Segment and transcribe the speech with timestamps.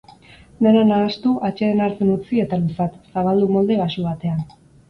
[0.67, 4.43] Dena nahastu, atseden hartzen utzi eta luzatu, zabaldu molde baxu batean.